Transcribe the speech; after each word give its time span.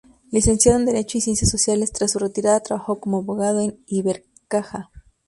Licenciado 0.31 0.79
en 0.79 0.87
Derecho 0.87 1.19
y 1.19 1.21
Ciencias 1.21 1.51
Sociales, 1.51 1.91
tras 1.91 2.13
su 2.13 2.17
retirada 2.17 2.59
trabajó 2.61 2.99
como 2.99 3.17
abogado 3.19 3.59
en 3.59 3.83
Ibercaja. 3.85 4.89